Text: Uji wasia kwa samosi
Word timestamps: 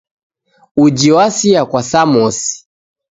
Uji 0.77 1.11
wasia 1.11 1.65
kwa 1.65 1.83
samosi 1.83 2.67